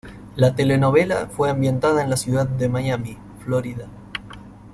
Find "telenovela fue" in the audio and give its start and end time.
0.55-1.51